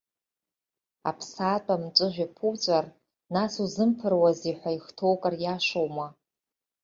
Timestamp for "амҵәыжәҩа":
1.73-2.27